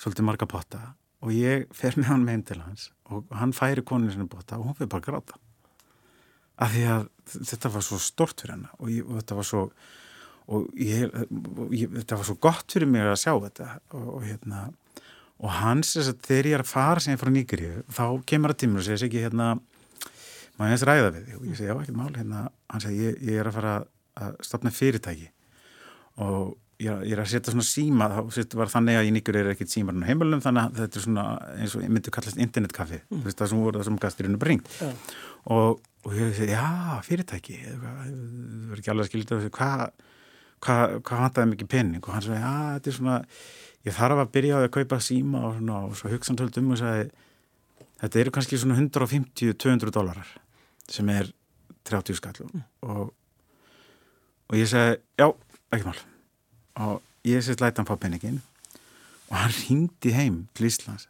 [0.00, 0.82] svolítið marga potta
[1.24, 4.58] og ég fer með hann með heim til hans og hann færi koninu sinni potta
[4.58, 5.38] og hún fyrir bara gráta.
[6.56, 9.62] Af því að þetta var svo stort fyrir henn og, og þetta var svo
[10.46, 11.06] og ég,
[11.74, 13.70] ég, þetta var svo gott fyrir mig að sjá þetta.
[13.98, 14.66] Og, og hérna
[15.36, 18.52] og hans, þess að þegar ég er að fara sem ég frá Nýgriðu, þá kemur
[18.54, 19.48] það tímur og segir ekki hérna,
[20.56, 22.44] maður eins ræða við og ég segi, já, ekkert mál, hérna.
[22.72, 23.74] Hann segi, ég, ég er að fara
[24.22, 25.28] að stopna fyrirtæki.
[26.24, 29.52] Og ég, ég er að setja svona síma, þá var þannig að í Nýgriðu er
[29.52, 31.26] ekkert símar á heimilum, þannig að þetta er svona
[31.58, 33.12] eins og að kallast internetkaffi mm.
[33.18, 34.72] þú veist, það sem voru það sem gasturinn er bringt.
[34.80, 35.14] Yeah.
[35.52, 36.66] og, og ég segi, já,
[37.04, 37.60] fyrirtæki.
[37.66, 39.86] Það verður ekki alveg að skilja þetta hvað
[40.66, 43.18] hvað hva vantaði mikið penning og hann sagði, já, þetta er svona
[43.86, 47.06] ég þarf að byrja á að kaupa síma og, svona, og svo hugsantöldum og sagði
[48.02, 50.32] þetta eru kannski svona 150-200 dólarar
[50.90, 51.30] sem er
[51.86, 52.38] 30 skall.
[52.50, 52.64] Mm.
[52.82, 53.12] og,
[54.50, 55.28] og ég sagði, já,
[55.74, 56.00] ekki mál.
[56.82, 58.42] Og ég sett læta hann fá penningin
[59.30, 61.08] og hann ringdi heim til Íslands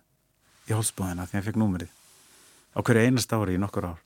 [0.68, 1.92] í hólsbúðina því hann fekk númerið
[2.76, 4.00] á hverju einast ári í nokkur ár.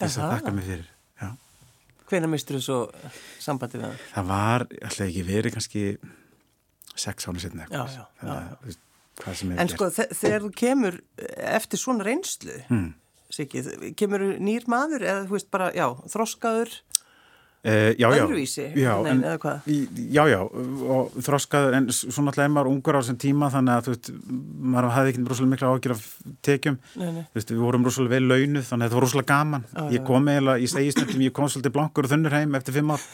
[0.00, 0.92] Þess að þakka mig fyrir
[2.06, 2.78] Hvena mistur þú svo
[3.42, 4.04] sambandi við það?
[4.12, 5.86] Það var alltaf ekki verið kannski
[6.96, 7.96] sex áni setna eitthvað.
[7.96, 8.28] Já, já,
[8.68, 8.76] já.
[9.56, 11.00] En sko þegar þú kemur
[11.56, 12.94] eftir svona reynslu, hmm.
[13.36, 16.76] Sikið, kemur nýr maður eða þú veist bara, já, þroskaður?
[17.66, 18.92] Uh, já, já, öðruvísi, já,
[19.42, 19.64] hvað?
[20.14, 20.36] Já, já,
[20.86, 24.10] og þroskaður, en svona alltaf er maður ungur á þessum tíma þannig að þú veist,
[24.74, 26.04] maður hafði ekki rosalega mikla ágjör af
[26.46, 27.24] tekjum, nei, nei.
[27.34, 29.64] veist, við vorum rosalega vel launuð þannig að þetta var rosalega gaman.
[29.72, 32.76] Já, ég kom eiginlega, ég segi snöndum, ég kom svolítið blankur og þunnur heim eftir
[32.76, 33.08] fimm ár,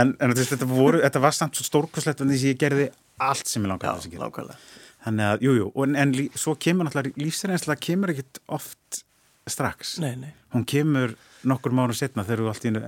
[0.00, 2.88] en, en veist, þetta, voru, þetta var samt svo stórkoslegt en þess að ég gerði
[3.30, 4.58] allt sem ég langaði.
[5.06, 9.04] Þannig að, jú, jú, en, en svo kemur náttúrulega, lífsreynsla kemur ekkit oft
[9.52, 9.98] strax.
[10.02, 10.30] Nei, nei.
[10.54, 11.14] Hún kemur
[11.48, 12.82] nokkur mánu setna þegar þú allt í hennu,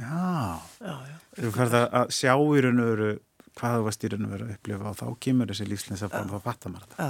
[1.38, 3.10] þú færð að sjá í raun og veru
[3.58, 6.14] hvað þú varst í raun og veru að upplifa og þá kemur þessi lífslins að
[6.16, 7.08] fara að fatta maður þetta.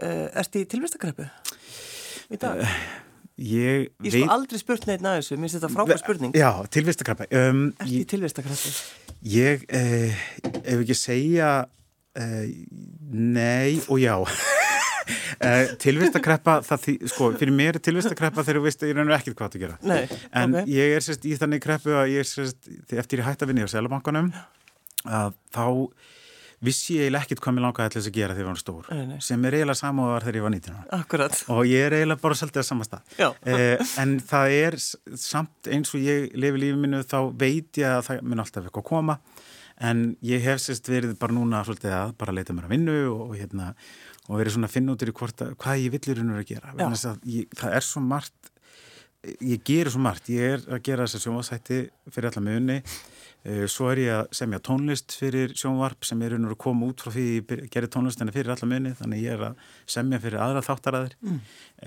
[0.00, 1.26] Uh, erst í tilvistakreppu
[2.30, 2.62] í dag?
[2.62, 2.78] Uh,
[3.40, 6.38] ég ég sko aldrei spurt neitt næðu þessu, minnst þetta frábær spurning.
[6.38, 7.28] Já, tilvistakreppa.
[7.34, 8.72] Um, erst í tilvistakreppu?
[9.30, 10.24] Ég, uh,
[10.62, 11.52] ef ekki segja
[12.20, 14.16] nei og já.
[15.40, 19.38] Uh, tilvistakreppa, því, sko, fyrir mér er tilvistakreppa þegar þú veist að ég reynir ekkert
[19.40, 20.00] hvað að gera Nei,
[20.42, 20.72] en okay.
[20.76, 23.68] ég er sérst í þannig kreppu að ég er sérst, eftir ég hætti að vinna
[23.68, 24.32] á Sælabankanum
[25.08, 25.66] að þá
[26.64, 29.20] vissi ég eiginlega ekkert hvað mér langaði allir að gera þegar ég var stór, nei.
[29.24, 31.38] sem er eiginlega samóðar þegar ég var 19 Akkurat.
[31.54, 34.76] og ég er eiginlega bara svolítið að samasta uh, en það er
[35.22, 38.84] samt eins og ég lefi lífið minu þá veit ég að það mun alltaf eitthvað
[38.84, 39.16] að koma
[39.88, 43.22] en ég hef sérst verið bara núna svolítið að bara leita mér að vinnu og,
[43.30, 43.72] og hérna
[44.28, 46.74] og verið svona að finna út í hvort að hvað ég villir hún að gera.
[46.76, 48.50] Að ég, það er svo margt
[49.20, 51.80] ég gerir svo margt, ég er að gera þessa sjónvarsætti
[52.12, 52.76] fyrir alla muni.
[53.40, 57.00] Eh, svo er ég að semja tónlist fyrir sjónvarp sem er unur að koma út
[57.00, 60.64] frá því ég gerir tónlistina fyrir alla muni þannig ég er að semja fyrir aðra
[60.66, 61.38] þáttaræðir mm.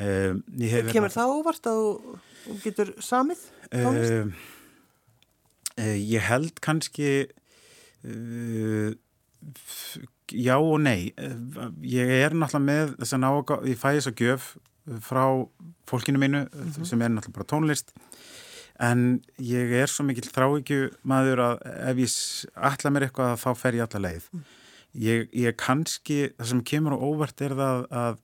[0.08, 0.42] um,
[0.90, 4.18] Kemur það óvart að þú getur samið tónlist?
[4.18, 4.34] Um,
[5.78, 7.12] uh, ég held kannski
[8.02, 8.90] uh,
[10.32, 11.14] já og nei.
[11.84, 13.30] Ég er náttúrulega með þess að ná
[13.68, 14.50] ég fæ þess að gjöf
[15.04, 15.24] frá
[15.90, 16.86] fólkinu mínu mm -hmm.
[16.86, 17.94] sem er náttúrulega bara tónlist.
[18.80, 21.56] En ég er svo mikill þráikju maður að
[21.90, 22.12] ef ég
[22.56, 24.30] ætla mér eitthvað þá fer ég alla leið.
[24.34, 24.44] Mm.
[24.94, 28.18] ég, ég kannski, það sem kemur og óvart er það að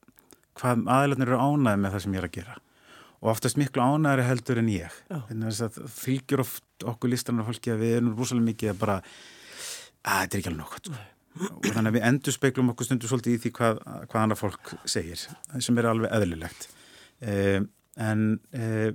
[0.60, 2.58] hvað aðeinslega eru ánæði með það sem ég er að gera.
[3.20, 4.98] Og oftast miklu ánæðari heldur en ég.
[6.00, 10.40] Fylgjur oft okkur listanar fólki að við erum rosalega mikið að bara að þetta er
[10.40, 11.00] ekki alveg nokkuð.
[11.38, 14.72] Og þannig að við endur speiklum okkur stundu svolítið í því hvað, hvað annað fólk
[14.90, 16.66] segir sem er alveg eðlilegt.
[17.20, 17.60] Eh,
[18.00, 18.24] en
[18.56, 18.90] eh,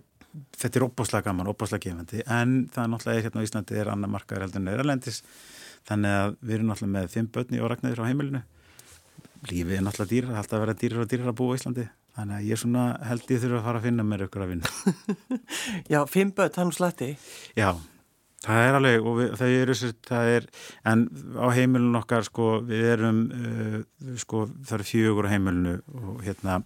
[0.57, 2.23] þetta er óbáslega gaman, óbáslega gefandi.
[2.25, 5.21] En það er náttúrulega hérna á Íslandi er annar markaður heldur en Eiralendis
[5.87, 8.43] þannig að við erum náttúrulega með fimm börni og ragnæður á heimilinu.
[9.45, 11.87] Lífið er náttúrulega dýrar, alltaf að vera dýrar og dýrar að búa í Íslandi.
[12.15, 14.51] Þannig að ég er svona held ég þurfa að fara að finna mér ykkur að
[14.53, 14.69] vinna
[15.91, 17.09] Já, fimm börn, hann slatti
[17.57, 17.69] Já,
[18.43, 19.73] það er alveg og við, það er,
[20.09, 20.47] það er
[20.91, 21.07] en
[21.39, 23.81] á heimilinu okkar sko við erum uh,
[24.21, 26.61] sko það eru fjögur á heimilinu og hérna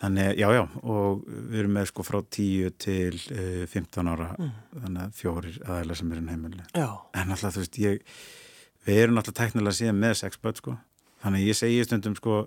[0.00, 4.52] Þannig, já, já, og við erum með sko frá 10 til uh, 15 ára, mm.
[4.84, 6.62] þannig að fjórir aðeila sem er inn heimilu.
[6.72, 6.86] Já.
[7.20, 8.14] En alltaf, þú veist, ég,
[8.88, 10.78] við erum alltaf teknilega síðan með sexböld, sko.
[11.20, 12.38] Þannig ég segi stundum, sko,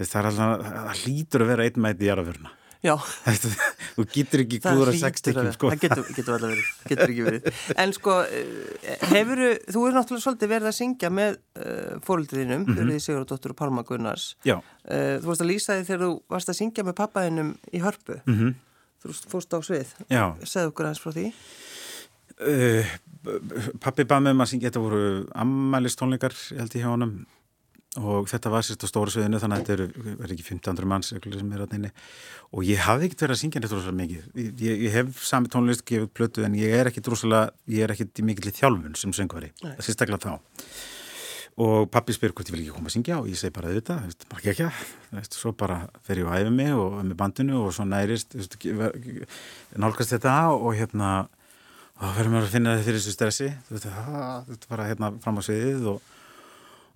[0.00, 2.56] það er alltaf, það hlýtur að vera einn mæti í jarðaföruna.
[2.82, 2.96] Já.
[3.94, 5.70] Þú getur ekki glúður að sextekjum sko.
[5.70, 7.60] Það getur, getur alveg verið, getur ekki verið.
[7.78, 12.64] En sko, eh, hefur þú er náttúrulega svolítið verið að syngja með uh, eh, fóröldiðinum,
[12.64, 12.80] mm -hmm.
[12.80, 14.24] Þurriði Sigurðardóttur og Pálma Gunnars.
[14.42, 14.56] Já.
[14.82, 18.16] Uh, þú varst að lýsa því þegar þú varst að syngja með pappaðinum í hörpu.
[18.26, 18.54] Mm -hmm.
[19.02, 19.88] Þú fórst á svið.
[20.10, 20.24] Já.
[20.42, 21.26] Segðu okkur aðeins frá því.
[22.42, 22.84] Uh,
[23.78, 27.26] pappi bað með maður að syngja, þetta voru ammælistónleikar, held ég hjá honum
[28.00, 31.10] og þetta var sérst á stóra sviðinu þannig að þetta eru, er ekki 1500 manns
[31.12, 31.90] sem er að neina
[32.52, 34.24] og ég hafði ekkert verið að syngja þetta rosalega mikið.
[34.64, 38.22] Ég, ég hef sami tónlist gefið plötu en ég er ekkert rosalega, ég er ekkert
[38.22, 40.34] í mikill þjálfun sem söngvari, það sést ekki þá.
[41.60, 43.98] Og pappi spyr hvort ég vil ekki koma að syngja og ég segi bara þetta,
[44.32, 44.68] bara ekki.
[45.20, 48.32] Ekki svo bara fer ég að æfa mig og með bandinu og svo nærist
[49.76, 51.10] nálgast þetta og hérna
[52.00, 53.50] og verður maður að finna þetta fyrir þessu stressi.
[53.68, 56.08] Þetta var hérna fram á sviðið og,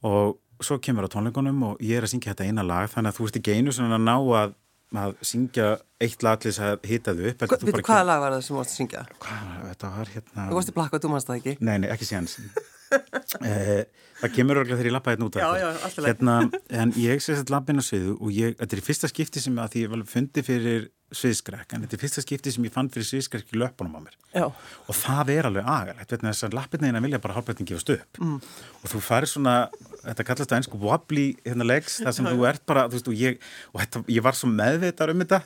[0.09, 3.19] og svo kemur á tónleikunum og ég er að syngja þetta eina lag þannig að
[3.19, 4.55] þú ert ekki einu svona að ná að,
[5.03, 5.67] að syngja
[6.03, 8.09] eitt lag til þess að hita þau upp Hva, Hvaða kem...
[8.11, 9.05] lag var það sem þú varst að syngja?
[9.25, 11.57] Hvað, þetta var hérna Þú varst í blakka og þú mannst það ekki?
[11.61, 12.39] Nei, nei, ekki séans
[13.35, 16.37] Það kemur örgulega þegar ég lappa hérna út af þetta hérna,
[16.83, 19.75] En ég sé þetta lappin á sviðu og ég, þetta er fyrsta skipti sem að
[19.75, 23.07] því ég var fundið fyrir sviðskrekk en þetta er fyrsta skipti sem ég fann fyrir
[23.07, 24.17] sviðskrekk í löpunum á mér.
[24.35, 24.47] Já.
[24.51, 28.19] og það er alveg agalegt þess að lappinina vilja bara hálfbreytin gefast upp.
[28.19, 28.41] Mm.
[28.83, 29.55] og þú farir svona
[30.03, 33.21] þetta kallast það einsku wobbly hérna legs þar sem þú ert bara þú veist, og,
[33.21, 33.39] ég,
[33.73, 35.43] og þetta, ég var svo meðveitar um þetta.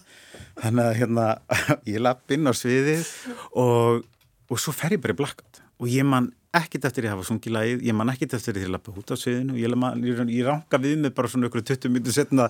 [0.62, 1.28] Þannig að hérna,
[1.92, 3.12] ég lapp inn á sviðið
[3.52, 4.04] og,
[4.48, 5.60] og svo fer ég bara í blackout.
[5.80, 8.94] Og ég man ekkit eftir ég hafa sungið lagið, ég man ekkit eftir ég lappa
[8.94, 12.48] út á sviðinu, ég, ég, ég ránka við mig bara svona okkur 20 minnir setna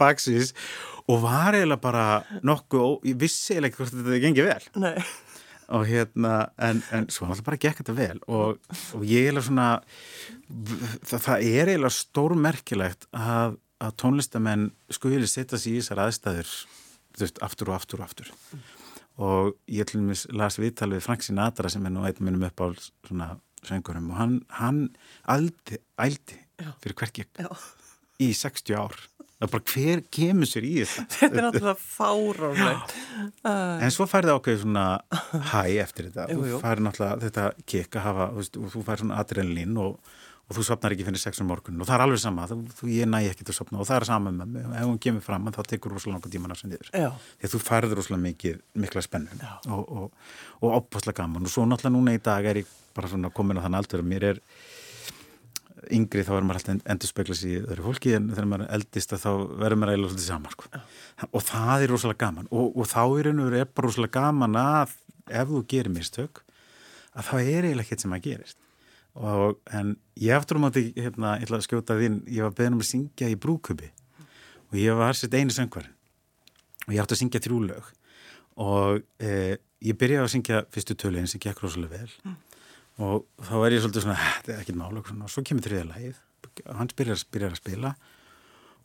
[0.00, 0.52] baksís
[1.06, 2.06] og var eiginlega bara
[2.46, 4.96] nokkuð, ég vissi eiginlega ekki hvort þetta gengi vel Nei.
[5.76, 8.58] og hérna, en, en svo alltaf bara gekk þetta vel og,
[8.98, 9.68] og ég eiginlega svona
[11.06, 16.56] það, það er eiginlega stórmerkilegt að, að tónlistamenn skuðileg setja sér í þessar aðstæður
[17.20, 18.32] veist, aftur og aftur og aftur.
[19.16, 22.60] Og ég til dæmis las viðtal við Frank Sinatra sem er nú eitt minnum upp
[22.60, 22.66] á
[23.08, 23.28] svona
[23.66, 24.82] söngurum og hann, hann
[25.32, 26.40] ældi, ældi
[26.82, 27.46] fyrir hverkið
[28.22, 28.96] í 60 ár.
[29.36, 31.02] Það er bara hver kemur sér í þetta?
[31.18, 32.94] Þetta er náttúrulega fáránlegt.
[33.84, 34.84] En svo færði ákveði svona
[35.50, 36.24] hæ eftir þetta.
[36.32, 36.60] Jú, jú.
[36.62, 40.14] þú þetta kikk að hafa og þú færði svona adrenalín og,
[40.46, 42.46] og þú sopnar ekki fyrir sexum morgun og það er alveg sama.
[42.46, 44.66] Þú, þú ég næ ekki til að sopna og það er sama með mig.
[44.78, 46.90] Ef hún kemur fram þá tekur rosalega langa tíman að sem þér
[47.42, 49.52] því þú færður rosalega mikið mikla spennum Já.
[49.74, 51.48] og, og, og opaslega gaman.
[51.48, 54.10] Og svo náttúrulega núna í dag er ég bara svona komin að þann aldur að
[54.12, 54.40] mér er
[55.96, 58.12] yngri þá verður maður alltaf endur spekla sér í öðru fólki.
[58.14, 60.70] En þegar maður er eldist þá verður maður eiginlega svolítið saman sko.
[61.32, 62.46] og það er rosalega gaman.
[62.54, 64.94] Og, og þá er einhverju er bara rosalega gaman að
[65.26, 66.44] ef þú gerir mistök
[67.16, 68.58] að það er eiginlega ekkert sem að gerist
[69.16, 72.76] og en ég aftur um átti hérna, ég ætla að skjóta þín, ég var beðin
[72.76, 73.90] um að syngja í brúkubi
[74.70, 75.88] og ég var sett einu söngvar
[76.86, 77.90] og ég átti að syngja trúlaug
[78.60, 82.12] og eh, ég byrjaði að syngja fyrstu töluðin sem gekk rosalega vel.
[82.24, 82.36] Mm.
[83.04, 86.22] Og þá er ég svolítið svona, þetta er ekkit mála og svo kemur þriða lagið.
[86.78, 87.90] Hans byrjar, byrjar að spila.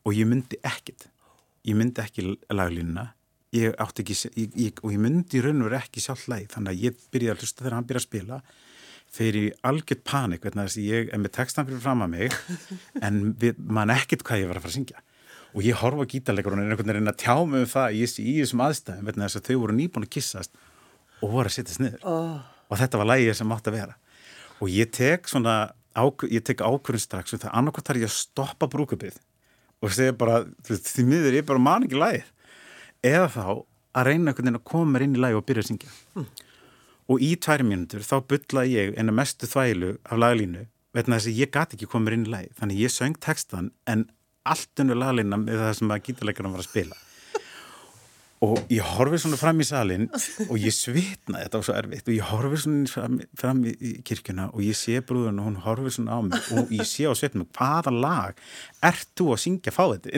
[0.04, 1.06] Og ég myndi ekkit
[1.68, 3.12] ég myndi ekki laglínuna.
[3.52, 6.72] Ég átti ekki, ég, ég, og ég myndi raun og verið ekki sjálf læg, þannig
[6.72, 8.38] að ég byrjaði að hlusta þegar hann byrjaði að spila
[9.12, 12.36] fyrir algjört panik, vegna þess að ég er með textan fyrir fram að mig
[13.06, 15.02] en við, man ekkert hvað ég var að fara að syngja.
[15.52, 18.24] Og ég horfa á gítarleikur og er einhvern veginn að tjá mig um það sé
[18.24, 20.56] í þessum aðstæðum, vegna þess að þau voru nýbúin að kissast
[21.20, 22.06] og voru að sittast niður.
[22.08, 22.40] Oh.
[22.72, 23.98] og þetta var lægið sem átt að vera.
[24.62, 25.56] Og ég tek svona
[26.32, 29.18] ég tek ákvörðin strax og það annarkvæmt þarf ég að stoppa brúkupið
[29.82, 32.30] og segja bara, því miður ég bara man ekki lægið
[33.02, 33.44] eða þá
[33.92, 35.92] að reyna einhvern veginn að koma mér inn í lægi og byrja að syngja.
[36.16, 36.26] Mm.
[37.12, 41.38] Og í tværi mínútur þá byllaði ég eina mestu þvælu af laglínu vegna þess að
[41.42, 44.06] ég gati ekki mér inn í lægi þannig ég söng textan en
[44.48, 47.00] allt unnu laglína með það sem að gítarleikarna var að spila.
[48.42, 50.08] Og ég horfið svona fram í salin
[50.48, 52.08] og ég svitna, þetta var svo erfitt.
[52.08, 55.96] Og ég horfið svona fram, fram í kirkuna og ég sé brúðun og hún horfið
[55.98, 58.42] svona á mig og ég sé á svitnum, hvaða lag
[58.82, 60.10] ert þú að syngja fáðið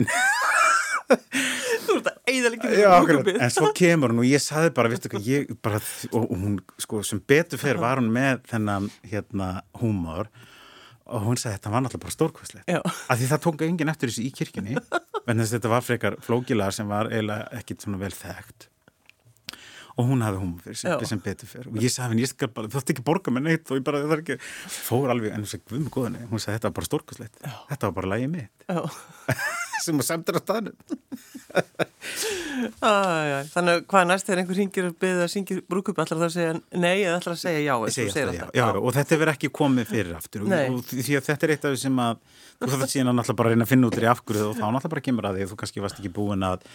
[1.85, 5.79] Þú ert að eiðalegja en svo kemur hún og ég saði bara, hvað, ég bara
[6.11, 9.49] og hún, sko, sem betur fyrir var hún með þennan, hérna,
[9.81, 10.31] húmor
[11.05, 14.23] og hún sagði þetta var náttúrulega bara stórkvæslegt af því það tók enginn eftir þessu
[14.25, 14.79] í kirkjunni
[15.29, 18.71] en þess að þetta var frekar flókilar sem var eiginlega ekkit svona vel þekkt.
[19.95, 22.49] Og hún hafði hún fyrir sem, sem betur fyrir og ég sagði henni, ég skal
[22.51, 24.35] bara, þú ætti ekki borga með neitt og ég bara, það er ekki,
[24.75, 28.33] fór alveg en hún sagði, hún sagði þetta var bara stórkvæslegt þetta var bara lægið
[28.33, 28.65] mitt
[29.83, 30.75] sem að semta á staðnum.
[33.53, 36.53] Þannig hvað næst þegar einhver hingir að beða að syngja brúkup allar það að segja
[36.79, 40.17] nei eða allar að segja já, segja já, já og þetta verður ekki komið fyrir
[40.17, 40.45] aftur.
[40.45, 42.21] Og, og því að þetta er eitt af því sem að
[42.55, 44.65] þú þarf að síðan að náttúrulega bara reyna að finna út í afgruð og þá
[44.65, 46.69] náttúrulega bara kemur að því þú kannski varst ekki búin að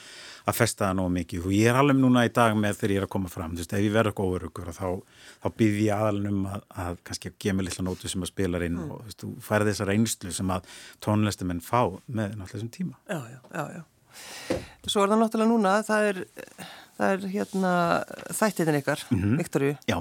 [0.50, 3.00] að festa það nógu mikið og ég er alveg núna í dag með þegar ég
[3.00, 4.88] er að koma fram, þú veist, ef ég verður ekki óörugur þá,
[5.42, 8.62] þá býð ég aðalunum að, að kannski að gefa mig lilla nótu sem að spila
[8.66, 8.90] inn mm.
[8.90, 10.68] og þú veist, þú færði þessa reynslu sem að
[11.06, 13.00] tónlistumenn fá með náttúrulega þessum tíma.
[13.10, 13.82] Já, já, já, já.
[14.86, 16.22] Svo er það náttúrulega núna, það er,
[16.98, 17.74] það er hérna
[18.40, 19.36] þættitin ykkar, mm -hmm.
[19.44, 19.76] Viktorju.
[19.86, 19.98] Já.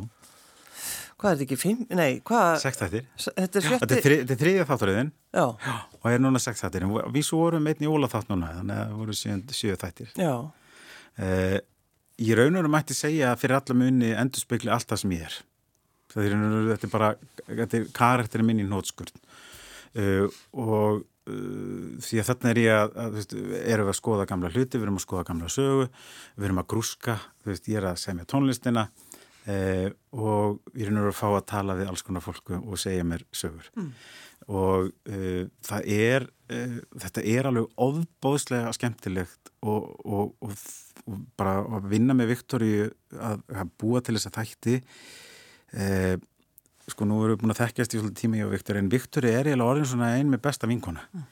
[1.20, 1.56] Hvað er þetta ekki?
[1.60, 1.80] Fimm?
[2.00, 2.50] Nei, hvað?
[2.62, 3.08] Sex þættir.
[3.20, 3.80] Þetta er sjötti?
[3.82, 5.10] Þetta er, þri, þetta er þriðja þátturöðin.
[5.36, 5.44] Já.
[5.66, 5.74] Já.
[5.98, 6.86] Og er núna sex þættir.
[7.12, 9.18] Við svo vorum einn í óla þátt núna, þannig að það voru
[9.58, 10.14] sjö þættir.
[10.16, 10.32] Já.
[11.20, 11.58] Uh,
[12.24, 15.36] ég raunurum mætti segja að fyrir alla munni endur spekli allt það sem ég er.
[16.14, 17.12] Það er raunur, þetta er bara,
[17.50, 19.20] þetta er karakterinn minn í nótskurð.
[20.00, 24.30] Uh, og uh, því að þarna er ég að, að veist, erum við að skoða
[24.32, 25.92] gamla hluti, við erum að skoða gamla sögu,
[26.40, 28.88] við erum að grúska, veist, ég er að semja tónlistina
[29.50, 33.06] Eh, og ég er náttúrulega að fá að tala við alls konar fólku og segja
[33.08, 33.88] mér sögur mm.
[34.52, 40.54] og eh, það er eh, þetta er alveg ofbóðslega skemmtilegt og, og, og,
[41.06, 44.78] og bara að vinna með Viktori að, að búa til þess að þætti
[46.90, 49.32] sko nú erum við búin að þekkjast í svolítið tíma ég og Viktori en Viktori
[49.32, 51.28] er eiginlega orðin svona ein með besta vinkona mm.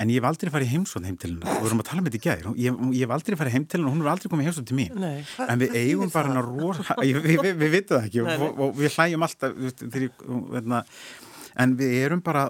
[0.00, 1.48] En ég hef aldrei farið heimsótt heim til hennar.
[1.52, 2.46] Og við vorum að tala með þetta í gæðir.
[2.58, 4.78] Ég, ég hef aldrei farið heim til hennar og hún hefur aldrei komið heimsótt til
[4.78, 4.96] mín.
[4.98, 6.96] Nei, en við eigum bara hennar rosa...
[7.02, 8.24] Við, við, við, við vitum það ekki.
[8.26, 9.60] Nei, og, og við hlægjum alltaf
[10.00, 10.16] ég...
[10.54, 10.80] Veitna,
[11.62, 12.46] en við erum bara...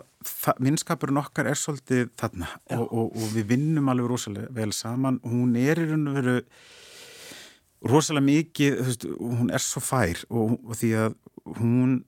[0.62, 2.48] Vinnskapurinn okkar er svolítið þarna.
[2.78, 5.20] Og, og, og við vinnum alveg rosalega vel saman.
[5.26, 6.38] Hún er í raun og veru
[7.92, 8.80] rosalega mikið...
[8.88, 10.24] Veist, hún er svo fær.
[10.32, 11.20] Og því að
[11.58, 11.98] hún...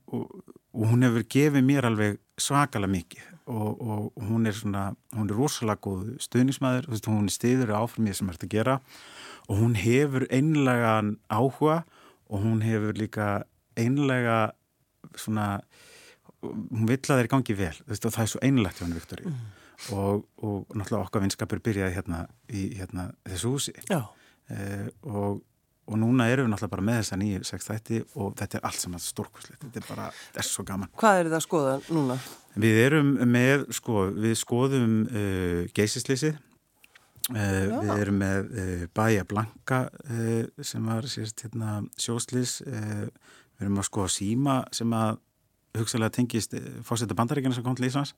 [0.75, 5.37] Og hún hefur gefið mér alveg svakalega mikið og, og hún er svona, hún er
[5.37, 8.77] rosalega góð stuðnismæður, hún er stiður áfram í það sem er að gera
[9.49, 11.83] og hún hefur einlegan áhuga
[12.31, 13.29] og hún hefur líka
[13.77, 14.55] einlega
[15.21, 15.49] svona
[16.45, 18.97] hún vill að það er gangið vel veist, og það er svo einlegt hjá hann
[18.97, 19.41] Viktori mm.
[19.97, 23.75] og, og náttúrulega okkar vinskapur byrjaði hérna í hérna, þessu húsi.
[24.53, 25.41] Eh, og
[25.85, 28.81] og núna erum við náttúrulega bara með þessa nýju sex þætti og þetta er allt
[28.81, 30.91] saman stórkvæslegt þetta er bara, þetta er svo gaman.
[31.01, 32.17] Hvað er það að skoða núna?
[32.65, 36.39] Við erum með, sko, við skoðum uh, geysisleysið
[37.35, 43.05] uh, við erum með uh, Bæja Blanka uh, sem var sérst hérna sjóslís uh,
[43.59, 45.19] við erum að skoða Síma sem að
[45.75, 46.55] hugsalega tengist
[46.87, 48.13] fórsetta bandaríkina sem kom til Íslands.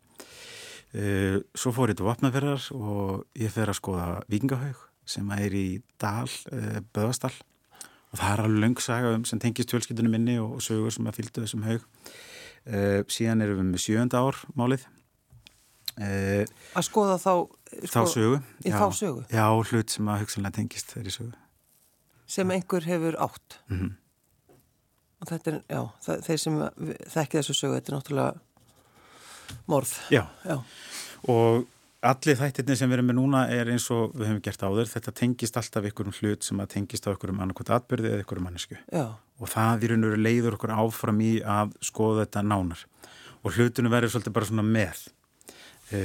[1.57, 5.65] Svo fór ég til Vapnaferðar og ég fer að skoða Víkingahaug sem er í
[6.01, 6.29] Dal,
[6.93, 7.33] Böðastall
[8.13, 11.19] og það er alveg löngsaga um, sem tengist fjölskyldunum minni og, og sögur sem að
[11.21, 11.87] fylgdu þessum haug.
[12.67, 14.87] Uh, síðan erum við með sjönda ár málið.
[15.97, 16.43] Uh,
[16.77, 19.23] að skoða þá sko, þá sögu, já, þá sögu?
[19.33, 21.31] Já, hlut sem að hugsanlega tengist þeirri sögu.
[22.27, 23.61] Sem einhver hefur átt?
[23.71, 23.95] Mm -hmm.
[25.21, 26.59] og þetta er, já, það, þeir sem
[27.15, 28.35] þekki þessu sögu, þetta er náttúrulega
[29.67, 29.95] morð.
[30.11, 30.59] Já, já.
[31.33, 31.67] og
[32.05, 35.15] Allir þættirni sem við erum með núna er eins og við hefum gert áður, þetta
[35.17, 38.41] tengist alltaf ykkur um hlut sem að tengist á ykkur um annarkot atbyrði eða ykkur
[38.43, 38.77] um mannesku.
[39.41, 42.85] Og það í raun og veru leiður okkur áfram í að skoða þetta nánar.
[43.43, 45.03] Og hlutinu verður svolítið bara svona með.
[45.91, 46.03] E,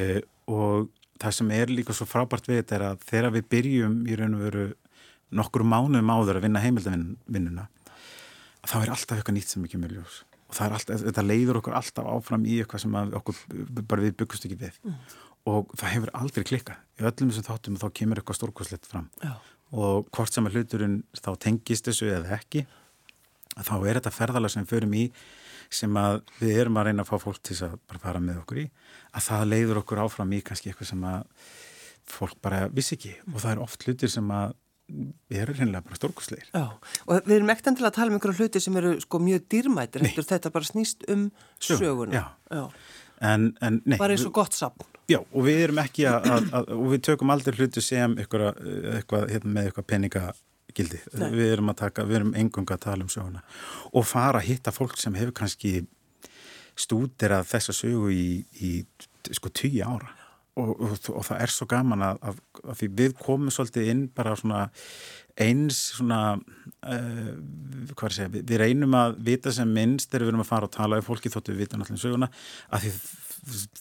[0.48, 0.90] og
[1.22, 4.38] það sem er líka svo frábært við þetta er að þegar við byrjum í raun
[4.38, 4.66] og veru
[5.36, 7.68] nokkur mánuðum áður að vinna heimildavinnuna
[8.68, 12.08] þá er alltaf eitthvað nýtt sem ekki mjög ljós og alltaf, þetta leiður okkur alltaf
[12.12, 13.38] áfram í eitthvað sem okkur
[13.88, 14.98] bara við byggust ekki við mm.
[15.52, 19.10] Og það hefur aldrei klikkað í öllum þessum þáttum og þá kemur eitthvað stórkoslegt fram
[19.24, 19.34] Já.
[19.72, 22.66] og hvort sem að hluturinn þá tengist þessu eða ekki
[23.58, 25.06] þá er þetta ferðalega sem við förum í
[25.72, 28.64] sem að við erum að reyna að fá fólk til að bara fara með okkur
[28.64, 28.66] í
[29.12, 31.46] að það leiður okkur áfram í kannski eitthvað sem að
[32.12, 34.58] fólk bara vissi ekki og það er oft hlutir sem að
[35.32, 36.48] eru reynilega bara stórkusleir.
[36.52, 36.66] Já,
[37.08, 40.04] og við erum ekkert til að tala um einhverju hluti sem eru sko mjög dýrmættir,
[40.18, 41.30] þetta bara snýst um
[41.64, 42.12] söguna.
[42.12, 42.64] Já, já.
[43.22, 44.86] En, en, nei, bara eins og gott sapn.
[45.12, 48.62] Já, og við erum ekki að, að, að og við tökum aldrei hluti sem eitthvað,
[48.96, 51.02] eitthvað hérna, með eitthvað peningagildi.
[51.20, 51.28] Nei.
[51.36, 53.44] Við erum að taka, við erum engunga að tala um söguna
[53.92, 55.74] og fara að hitta fólk sem hefur kannski
[56.80, 58.26] stúdir að þessa sögu í,
[58.64, 58.72] í
[59.36, 60.16] sko tíu ára
[60.60, 64.06] og, og, og það er svo gaman að, að, að því við komum svolítið inn
[64.16, 64.66] bara svona
[65.40, 67.30] eins svona uh,
[67.94, 70.52] hvað er að segja, við, við reynum að vita sem minnst þegar við erum að
[70.52, 72.32] fara og tala um fólki þóttu við vita náttúrulega söguna
[72.70, 72.94] að því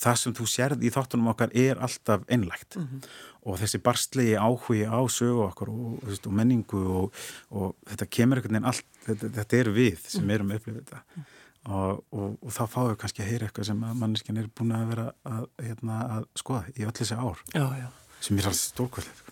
[0.01, 3.11] það sem þú sérð í þáttunum okkar er alltaf einlægt mm -hmm.
[3.45, 7.11] og þessi barstlegi áhugi á sögu okkar og, og menningu
[7.51, 10.31] og þetta kemur einhvern veginn allt, þetta, þetta er við sem mhm.
[10.31, 11.29] erum að upplifa þetta -hmm
[11.69, 14.87] og, og, og þá fáum við kannski að heyra eitthvað sem manneskinn er búin að
[14.95, 17.45] vera að, hérna, að skoða í öll þessi ár.
[17.55, 17.89] Já, já.
[18.21, 19.27] sem er alls stórkvöldið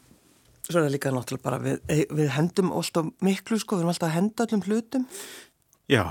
[0.68, 3.92] Svo er það líka náttúrulega bara við, eh, við hendum alltaf miklu sko, við erum
[3.94, 5.06] alltaf að henda öllum hlutum.
[5.88, 6.02] Já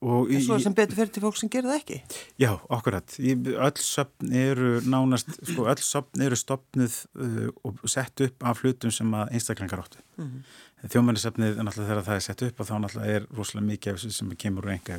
[0.00, 1.98] En svo sem betur fyrir til fólk sem gerir það ekki.
[2.40, 8.46] Já, okkurat Öll söpn eru nánast sko, öll söpn eru stopnuð uh, og sett upp
[8.48, 10.00] af hlutum sem að einstaklingar áttu.
[10.16, 10.88] Mm -hmm.
[10.88, 14.36] Þjómannisöpnið er náttúrulega þegar það er sett upp og þá náttúrulega er rosalega mikið sem
[14.36, 14.98] kemur úr enga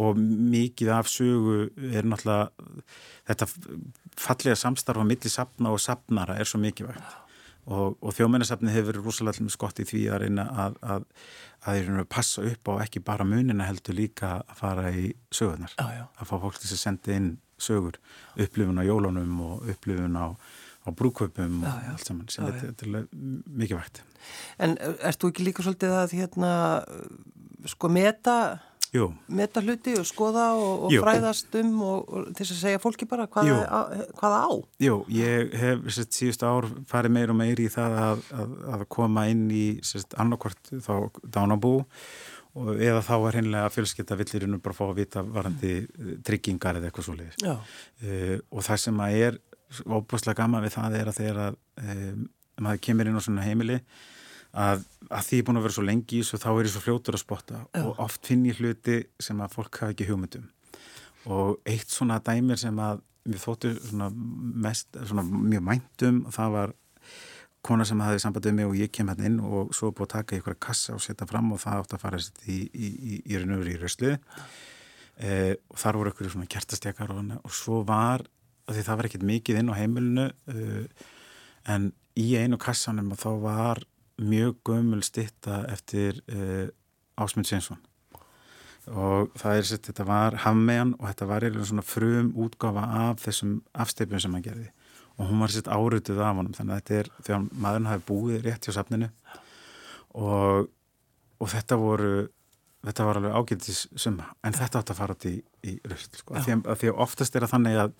[0.00, 1.56] og mikið af sögu
[1.92, 2.48] er náttúrulega
[3.28, 3.48] þetta
[4.20, 7.18] fallega samstarfa millir sapna og sapnara er svo mikilvægt.
[7.70, 11.04] Og, og þjóðmennarsapni hefur verið rosalega skott í því að reyna að, að,
[11.68, 15.76] að, að passa upp á ekki bara munina heldur líka að fara í sögurnar.
[15.76, 16.04] Já, já.
[16.16, 18.00] að fá fólk til að senda inn sögur.
[18.40, 23.06] Upplifun á jólunum og upplifun á, á brúköpum og allt saman sem þetta, þetta er
[23.60, 24.02] mikilvægt.
[24.58, 26.54] En ert þú ekki líka svolítið að hérna
[27.68, 28.36] sko meta
[29.30, 33.28] meta hluti og skoða og, og fræðast um og, og til að segja fólki bara
[33.30, 34.50] hvaða, að, hvaða á.
[34.82, 38.84] Jú, ég hef sérst, síðust ár farið meir og meir í það að, að, að
[38.96, 39.64] koma inn í
[40.18, 41.76] annarkvart þá dánabú
[42.58, 46.14] og eða þá er hinnlega fjölskytta villirinn bara að fá að vita varandi mm.
[46.26, 49.38] tryggingar eða eitthvað svo leiðis uh, og það sem að er
[49.86, 52.24] óbúslega gaman við það er að þegar að um,
[52.60, 53.78] maður kemur inn á svona heimili
[54.50, 56.72] að, að því ég er búin að vera svo lengi í þessu þá er ég
[56.74, 57.60] svo fljótur að spotta.
[57.74, 57.84] Já.
[57.84, 60.48] og oft finn ég hluti sem að fólk hafa ekki hugmyndum
[61.30, 64.08] og eitt svona dæmir sem að við þóttu svona
[64.64, 66.72] mest svona mjög mæntum og það var
[67.66, 70.38] kona sem hafði sambandið mig og ég kem hérna inn og svo búið að taka
[70.38, 73.40] ykkur að kassa og setja fram og það átt að fara í, í, í, í
[73.40, 78.24] raunöfur í röslu eh, og þar voru ykkur svona kjartastekar og, og svo var,
[78.70, 81.08] því það var ekkert mikið inn á heimilinu eh,
[81.68, 83.84] en í einu kassanum og þá var
[84.20, 86.68] mjög gömul stitta eftir uh,
[87.20, 87.80] Ásmund Sveinsson.
[88.90, 93.20] Og það er sett, þetta var Hammejan og þetta var eiginlega svona frum útgáfa af
[93.22, 94.68] þessum afsteipjum sem hann gerði.
[95.20, 98.44] Og hún var sett árutuð af honum þannig að þetta er þegar maðurinn hafi búið
[98.46, 99.10] rétt hjá safninu.
[100.16, 100.70] Og,
[101.38, 102.12] og þetta voru
[102.86, 105.34] þetta var alveg ágættis summa en þetta átt að fara út í,
[105.68, 106.36] í röst sko.
[106.36, 107.92] að því, að því að oftast er að þannig að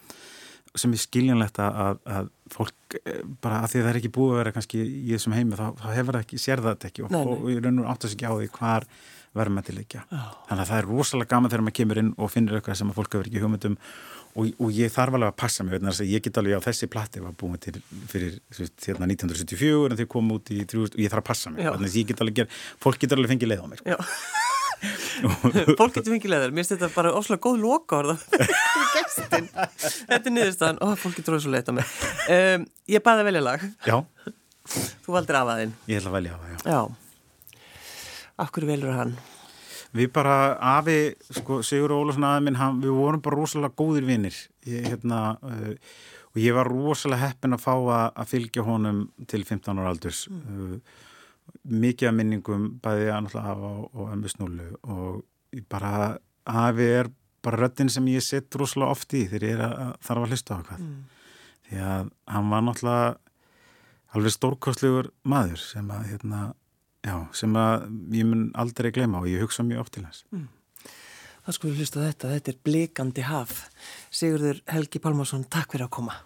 [0.78, 4.34] sem er skiljanlegt að, að fólk eh, bara að því að það er ekki búið
[4.34, 7.16] að vera kannski í þessum heimi þá, þá hefur það ekki, sér það ekki og,
[7.34, 8.86] og í raun og áttast ekki á því hvar
[9.36, 10.00] verður með til leikja.
[10.10, 12.96] Þannig að það er rosalega gaman þegar maður kemur inn og finnir eitthvað sem að
[12.98, 16.40] fólk hefur ekki hugmyndum og, og ég þarf alveg að passa mig, að ég get
[16.42, 17.76] alveg á þessi platti var búið til
[18.10, 21.66] fyrir hérna 1974 en þau komum út í 3000 og ég þarf að passa mig,
[21.70, 23.84] að ég get alveg, fólk get alveg fengið leið á mig.
[25.78, 28.00] Fólk getur fengið leður mér finnst þetta bara ósláð góð loka
[30.10, 30.80] þetta er niðurstaðan.
[30.86, 31.96] Og fólk getur ósláð leita með
[32.36, 32.60] um,
[32.90, 33.66] ég baði að velja lag.
[33.86, 33.96] Já.
[35.04, 36.80] þú valdir afaðinn ég ætla að velja afaðinn já.
[38.54, 39.14] hverju velur hann?
[39.96, 40.36] við bara
[40.76, 40.98] afi
[41.34, 45.74] sko, Sigur Ólarsson aðeins minn hann, við vorum bara rosalega góðir vinnir hérna, uh,
[46.30, 50.26] og ég var rosalega heppin að fá að, að fylgja honum til 15 ára aldurs.
[50.30, 50.76] Mm.
[50.76, 51.08] uh,
[51.68, 55.24] mikið af minningum bæði að hafa og ömmu snúlu og
[55.68, 57.10] bara hafi er
[57.44, 60.60] bara röttin sem ég sett rosalega oft í þegar ég að þarf að hlusta á
[60.68, 61.02] hvað mm.
[61.68, 63.10] því að hann var náttúrulega
[64.16, 66.40] alveg stórkostlegur maður sem að hérna,
[67.06, 67.86] já, sem að
[68.16, 70.24] ég mun aldrei gleyma og ég hugsa mjög oft til hans.
[70.34, 70.48] Mm.
[71.46, 73.54] Það við hlusta þetta, þetta er Blikandi haf.
[74.12, 76.18] Sigurður Helgi Pálmarsson, takk fyrir að koma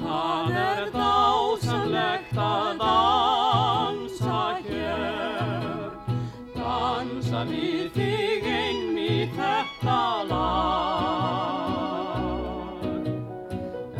[0.00, 5.90] það er dásamlegt að dansa hér.
[6.56, 10.52] Dansa við þig einn í þetta lag.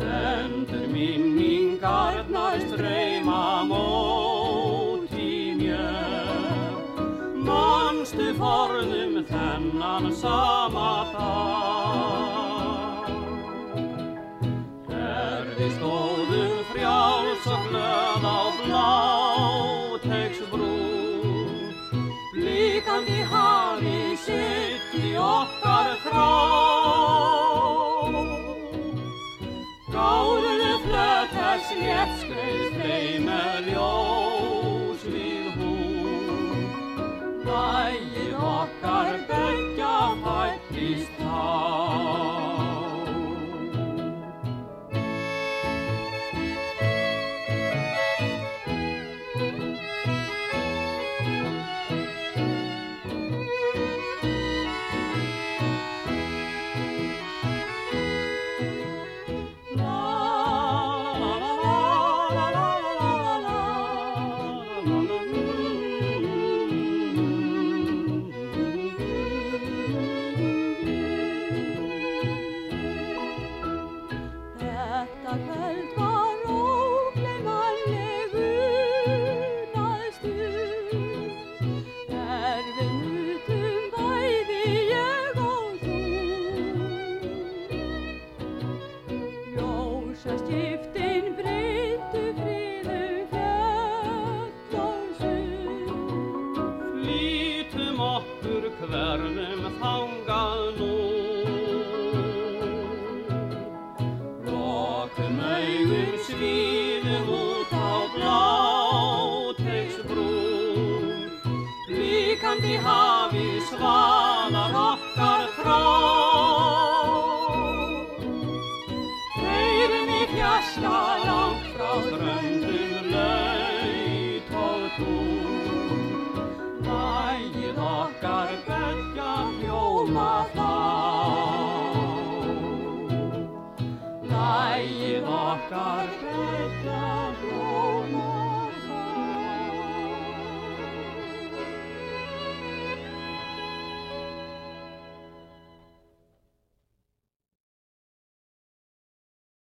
[0.07, 6.77] Endur minningar næst reyma mót í mér.
[7.47, 10.46] Manstu forðum þennan sá.